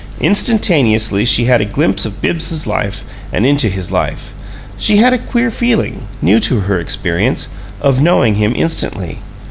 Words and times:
Instantaneously 0.19 1.25
she 1.25 1.45
had 1.45 1.61
a 1.61 1.63
glimpse 1.63 2.07
of 2.07 2.23
Bibbs's 2.23 2.65
life 2.65 3.05
and 3.31 3.45
into 3.45 3.69
his 3.69 3.91
life. 3.91 4.33
She 4.75 4.97
had 4.97 5.13
a 5.13 5.19
queer 5.19 5.51
feeling, 5.51 6.07
new 6.23 6.39
to 6.39 6.61
her 6.61 6.79
experience, 6.79 7.49
of 7.79 8.01
knowing 8.01 8.33
him 8.33 8.51
instantly. 8.55 9.19